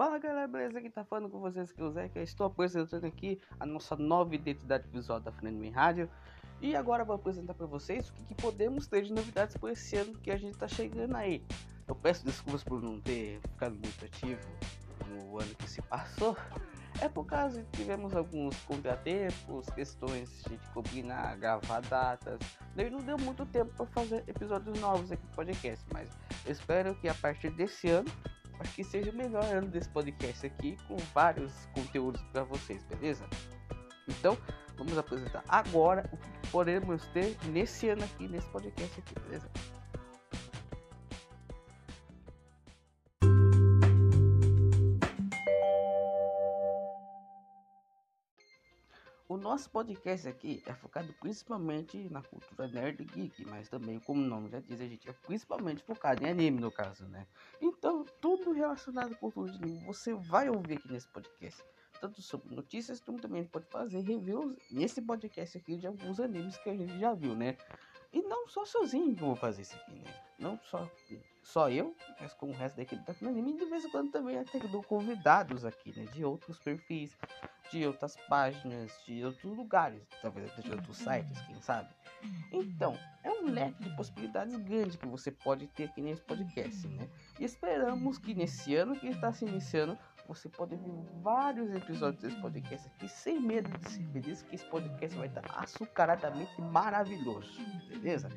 Fala 0.00 0.18
galera, 0.18 0.48
beleza? 0.48 0.78
Aqui 0.78 0.88
tá 0.88 1.04
falando 1.04 1.28
com 1.28 1.38
vocês 1.40 1.70
que 1.70 1.82
o 1.82 1.90
Zé, 1.90 2.08
que 2.08 2.18
eu 2.18 2.22
estou 2.22 2.46
apresentando 2.46 3.04
aqui 3.04 3.38
a 3.60 3.66
nossa 3.66 3.94
nova 3.96 4.34
identidade 4.34 4.88
visual 4.88 5.20
da 5.20 5.30
Frenemy 5.30 5.68
Rádio. 5.68 6.08
E 6.58 6.74
agora 6.74 7.04
vou 7.04 7.16
apresentar 7.16 7.52
para 7.52 7.66
vocês 7.66 8.08
o 8.08 8.14
que, 8.14 8.24
que, 8.24 8.34
podemos 8.34 8.86
ter 8.86 9.02
de 9.02 9.12
novidades 9.12 9.58
por 9.58 9.68
esse 9.68 9.96
ano 9.96 10.14
que 10.14 10.30
a 10.30 10.38
gente 10.38 10.56
tá 10.56 10.66
chegando 10.66 11.14
aí. 11.16 11.44
Eu 11.86 11.94
peço 11.94 12.24
desculpas 12.24 12.64
por 12.64 12.80
não 12.80 12.98
ter 12.98 13.40
ficado 13.42 13.72
muito 13.72 14.02
ativo 14.02 14.40
no 15.06 15.38
ano 15.38 15.54
que 15.56 15.68
se 15.68 15.82
passou. 15.82 16.34
É 17.02 17.06
por 17.06 17.26
causa 17.26 17.62
que 17.62 17.76
tivemos 17.76 18.16
alguns 18.16 18.56
contratempos, 18.64 19.68
questões 19.68 20.42
de 20.48 20.56
combinar, 20.72 21.36
gravar 21.36 21.80
datas. 21.82 22.38
Daí 22.74 22.88
não 22.88 23.00
deu 23.00 23.18
muito 23.18 23.44
tempo 23.44 23.70
para 23.76 23.84
fazer 23.84 24.24
episódios 24.26 24.80
novos 24.80 25.12
aqui 25.12 25.26
do 25.26 25.36
podcast, 25.36 25.84
mas 25.92 26.08
espero 26.46 26.94
que 26.94 27.06
a 27.06 27.14
partir 27.14 27.50
desse 27.50 27.90
ano 27.90 28.10
acho 28.60 28.74
que 28.74 28.84
seja 28.84 29.10
o 29.10 29.14
melhor 29.14 29.44
ano 29.44 29.68
desse 29.68 29.88
podcast 29.88 30.46
aqui 30.46 30.76
com 30.86 30.96
vários 31.14 31.52
conteúdos 31.74 32.22
para 32.32 32.44
vocês, 32.44 32.84
beleza? 32.84 33.26
Então, 34.08 34.36
vamos 34.76 34.96
apresentar 34.96 35.42
agora 35.48 36.08
o 36.12 36.16
que 36.16 36.48
podemos 36.50 37.06
ter 37.08 37.36
nesse 37.46 37.88
ano 37.88 38.04
aqui, 38.04 38.28
nesse 38.28 38.48
podcast 38.48 39.00
aqui, 39.00 39.14
beleza? 39.20 39.50
O 49.30 49.36
nosso 49.36 49.70
podcast 49.70 50.26
aqui 50.26 50.60
é 50.66 50.74
focado 50.74 51.12
principalmente 51.20 51.96
na 52.10 52.20
cultura 52.20 52.66
nerd 52.66 53.04
geek, 53.04 53.44
mas 53.44 53.68
também, 53.68 54.00
como 54.00 54.20
o 54.20 54.26
nome 54.26 54.50
já 54.50 54.58
diz, 54.58 54.80
a 54.80 54.86
gente 54.88 55.08
é 55.08 55.12
principalmente 55.12 55.84
focado 55.84 56.24
em 56.24 56.28
anime, 56.28 56.58
no 56.58 56.72
caso, 56.72 57.06
né? 57.06 57.28
Então, 57.62 58.04
tudo 58.20 58.50
relacionado 58.50 59.14
com 59.14 59.30
cultura 59.30 59.56
de 59.56 59.62
anime 59.62 59.86
você 59.86 60.14
vai 60.14 60.50
ouvir 60.50 60.78
aqui 60.78 60.90
nesse 60.90 61.06
podcast. 61.06 61.62
Tanto 62.00 62.20
sobre 62.20 62.52
notícias, 62.52 63.00
como 63.00 63.20
também 63.20 63.44
pode 63.44 63.66
fazer 63.66 64.00
reviews 64.00 64.56
nesse 64.68 65.00
podcast 65.00 65.58
aqui 65.58 65.76
de 65.76 65.86
alguns 65.86 66.18
animes 66.18 66.56
que 66.56 66.68
a 66.68 66.74
gente 66.74 66.98
já 66.98 67.14
viu, 67.14 67.36
né? 67.36 67.56
E 68.12 68.22
não 68.22 68.48
só 68.48 68.64
sozinho 68.64 69.14
que 69.14 69.22
eu 69.22 69.28
vou 69.28 69.36
fazer 69.36 69.62
isso 69.62 69.76
aqui, 69.76 69.94
né? 69.94 70.12
Não 70.40 70.58
só, 70.64 70.90
só 71.40 71.70
eu, 71.70 71.94
mas 72.20 72.34
com 72.34 72.50
o 72.50 72.52
resto 72.52 72.74
da 72.74 72.82
equipe 72.82 73.04
da 73.04 73.28
Anime. 73.28 73.52
E 73.52 73.58
de 73.58 73.66
vez 73.66 73.84
em 73.84 73.90
quando 73.90 74.10
também 74.10 74.40
até 74.40 74.58
dou 74.58 74.82
convidados 74.82 75.64
aqui, 75.64 75.96
né? 75.96 76.06
De 76.06 76.24
outros 76.24 76.58
perfis, 76.58 77.16
de 77.70 77.86
outras 77.86 78.16
páginas, 78.28 78.92
de 79.06 79.24
outros 79.24 79.56
lugares, 79.56 80.02
talvez 80.20 80.54
de 80.56 80.70
outros 80.70 80.96
sites, 80.96 81.40
quem 81.42 81.60
sabe. 81.60 81.88
Então, 82.52 82.98
é 83.22 83.30
um 83.30 83.46
leque 83.46 83.82
de 83.82 83.96
possibilidades 83.96 84.56
grande 84.56 84.98
que 84.98 85.06
você 85.06 85.30
pode 85.30 85.66
ter 85.68 85.84
aqui 85.84 86.02
nesse 86.02 86.20
podcast, 86.22 86.86
né? 86.88 87.08
E 87.38 87.44
esperamos 87.44 88.18
que 88.18 88.34
nesse 88.34 88.74
ano 88.74 88.94
que 88.94 89.06
está 89.08 89.32
se 89.32 89.44
iniciando, 89.44 89.96
você 90.26 90.48
pode 90.48 90.76
ver 90.76 91.20
vários 91.22 91.74
episódios 91.74 92.22
desse 92.22 92.40
podcast 92.40 92.88
aqui 92.88 93.08
sem 93.08 93.40
medo 93.40 93.70
de 93.78 93.90
ser 93.90 94.04
feliz, 94.12 94.42
que 94.42 94.54
esse 94.54 94.64
podcast 94.66 95.16
vai 95.16 95.28
estar 95.28 95.44
açucaradamente 95.58 96.60
maravilhoso, 96.60 97.50
beleza? 97.88 98.28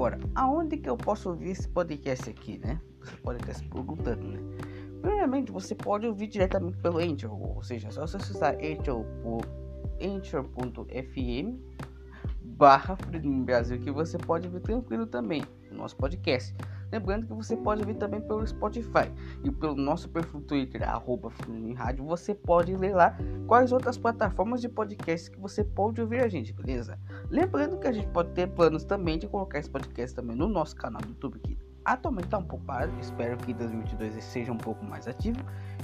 Agora, 0.00 0.18
aonde 0.34 0.78
que 0.78 0.88
eu 0.88 0.96
posso 0.96 1.28
ouvir 1.28 1.50
esse 1.50 1.68
podcast 1.68 2.30
aqui, 2.30 2.56
né? 2.56 2.80
Você 3.02 3.16
pode 3.18 3.38
estar 3.40 3.52
se 3.52 3.68
perguntando, 3.68 4.28
né? 4.28 4.40
Primeiramente, 5.02 5.52
você 5.52 5.74
pode 5.74 6.06
ouvir 6.06 6.26
diretamente 6.26 6.78
pelo 6.78 6.98
Anchor, 6.98 7.30
ou 7.30 7.62
seja, 7.62 7.88
é 7.88 7.90
só 7.90 8.06
você 8.06 8.16
acessar 8.16 8.56
anchor.fm 10.00 11.58
barra 12.42 12.96
Brasil 13.44 13.78
que 13.78 13.90
você 13.90 14.16
pode 14.16 14.46
ouvir 14.46 14.60
tranquilo 14.60 15.06
também 15.06 15.42
no 15.70 15.76
nosso 15.76 15.96
podcast. 15.96 16.54
Lembrando 16.90 17.26
que 17.26 17.34
você 17.34 17.54
pode 17.56 17.82
ouvir 17.82 17.94
também 17.94 18.22
pelo 18.22 18.46
Spotify 18.46 19.12
e 19.44 19.50
pelo 19.50 19.76
nosso 19.76 20.08
perfil 20.08 20.40
Twitter, 20.40 20.82
arroba 20.88 21.30
Rádio, 21.76 22.04
você 22.04 22.34
pode 22.34 22.74
ler 22.74 22.94
lá 22.94 23.16
quais 23.50 23.72
outras 23.72 23.98
plataformas 23.98 24.60
de 24.60 24.68
podcast 24.68 25.28
que 25.28 25.40
você 25.40 25.64
pode 25.64 26.00
ouvir 26.00 26.22
a 26.22 26.28
gente, 26.28 26.52
beleza? 26.52 26.96
Lembrando 27.28 27.80
que 27.80 27.88
a 27.88 27.92
gente 27.92 28.06
pode 28.06 28.30
ter 28.30 28.46
planos 28.46 28.84
também 28.84 29.18
de 29.18 29.26
colocar 29.26 29.58
esse 29.58 29.68
podcast 29.68 30.14
também 30.14 30.36
no 30.36 30.46
nosso 30.46 30.76
canal 30.76 31.02
do 31.02 31.08
YouTube, 31.08 31.40
que 31.40 31.58
atualmente 31.84 32.26
está 32.26 32.38
um 32.38 32.44
pouco 32.44 32.64
parado, 32.64 32.92
espero 33.00 33.36
que 33.38 33.52
2022 33.52 34.22
seja 34.22 34.52
um 34.52 34.56
pouco 34.56 34.84
mais 34.84 35.08
ativo. 35.08 35.40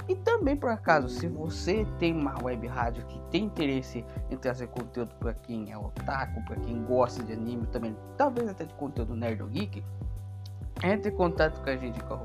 E 0.07 0.15
também, 0.15 0.55
por 0.55 0.69
acaso, 0.69 1.09
se 1.09 1.27
você 1.27 1.85
tem 1.99 2.15
uma 2.15 2.41
web 2.41 2.65
rádio 2.67 3.05
que 3.05 3.19
tem 3.31 3.43
interesse 3.43 4.05
em 4.31 4.37
trazer 4.37 4.67
conteúdo 4.67 5.13
para 5.15 5.33
quem 5.33 5.69
é 5.69 5.77
otaku, 5.77 6.41
para 6.45 6.55
quem 6.55 6.85
gosta 6.85 7.21
de 7.21 7.33
anime, 7.33 7.67
também 7.67 7.97
talvez 8.15 8.47
até 8.47 8.63
de 8.63 8.73
conteúdo 8.75 9.13
nerd 9.13 9.43
ou 9.43 9.49
geek, 9.49 9.83
entre 10.81 11.11
em 11.11 11.15
contato 11.15 11.61
com 11.61 11.69
a 11.69 11.75
gente 11.75 11.99
com 12.05 12.17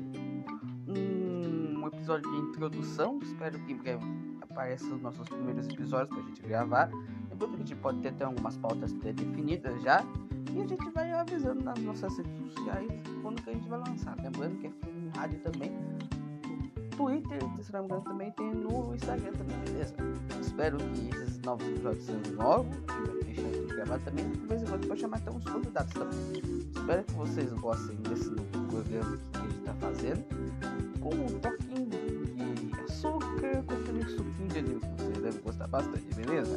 um 0.88 1.86
episódio 1.88 2.30
de 2.30 2.38
introdução. 2.38 3.18
Espero 3.22 3.62
que 3.66 3.72
em 3.72 3.76
breve 3.76 4.31
apareçam 4.52 4.94
os 4.94 5.02
nossos 5.02 5.28
primeiros 5.28 5.66
episódios 5.68 6.08
pra 6.14 6.26
gente 6.28 6.42
gravar. 6.42 6.88
Que 6.88 7.44
a 7.44 7.58
gente 7.58 7.74
pode 7.74 8.00
ter 8.00 8.10
até 8.10 8.24
algumas 8.24 8.56
pautas 8.56 8.92
pré-definidas 8.92 9.82
já. 9.82 10.04
E 10.52 10.60
a 10.60 10.66
gente 10.66 10.90
vai 10.90 11.10
avisando 11.12 11.64
nas 11.64 11.78
nossas 11.80 12.16
redes 12.16 12.52
sociais 12.52 12.88
quando 13.20 13.42
que 13.42 13.50
a 13.50 13.52
gente 13.52 13.68
vai 13.68 13.80
lançar. 13.80 14.16
Lembrando 14.22 14.58
que 14.60 14.68
é 14.68 14.70
filme 14.70 15.10
rádio 15.16 15.41
também. 15.41 15.72
Twitter, 16.96 17.42
não 17.42 17.80
me 17.80 17.86
engano, 17.86 18.02
também 18.02 18.30
tem 18.32 18.54
no 18.54 18.94
Instagram 18.94 19.32
também, 19.32 19.56
beleza? 19.64 19.94
Espero 20.41 20.76
que 20.76 21.08
esses 21.16 21.38
novos 21.41 21.66
episódios 21.66 22.04
sejam 22.04 22.32
novos. 22.34 22.76
E 22.76 23.24
deixar 23.24 23.50
de 23.50 23.74
gravar 23.74 23.98
também. 24.00 24.30
De 24.30 24.46
vez 24.46 24.62
em 24.62 24.66
quando 24.66 24.86
pode 24.86 25.00
chamar 25.00 25.16
até 25.16 25.30
uns 25.30 25.44
convidados 25.44 25.92
também. 25.94 26.18
Espero 26.76 27.02
que 27.04 27.12
vocês 27.14 27.52
gostem 27.54 27.96
desse 27.96 28.30
novo 28.30 28.68
programa 28.68 29.16
que 29.16 29.38
a 29.38 29.41
gente 29.41 29.58
está 29.58 29.74
fazendo. 29.74 30.24
Bastante, 35.72 36.15
beleza? 36.15 36.56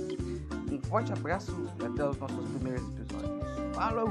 Um 0.72 0.80
forte 0.81 1.12
abraço 1.14 1.56
e 1.80 1.86
até 1.86 2.08
os 2.08 2.18
nossos 2.18 2.50
primeiros 2.50 2.84
episódios. 3.00 3.76
Falou! 3.76 4.09